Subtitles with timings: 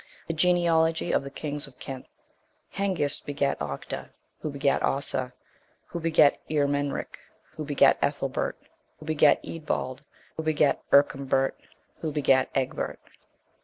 [0.25, 2.07] THE GENEALOGY OF THE KINGS OF KENT.
[2.71, 2.77] 58.
[2.79, 5.31] Hengist begat Octa, who begat Ossa,
[5.89, 7.19] who begat Eormenric,
[7.51, 8.57] who begat Ethelbert,
[8.97, 9.99] who begat Eadbald,
[10.37, 11.53] who begat Ercombert,
[11.99, 12.99] who begat Egbert.